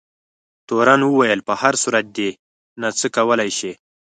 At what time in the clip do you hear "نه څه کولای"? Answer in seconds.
2.81-3.49